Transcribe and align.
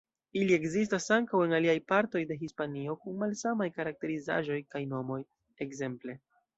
Ili 0.43 0.53
ekzistas 0.55 1.05
ankaŭ 1.17 1.41
en 1.47 1.53
aliaj 1.57 1.75
partoj 1.93 2.23
de 2.33 2.39
Hispanio, 2.41 2.97
kun 3.05 3.21
malsamaj 3.23 3.71
karakterizaĵoj 3.79 4.63
kaj 4.77 4.87
nomoj, 4.99 5.23
ekzemple. 5.69 6.23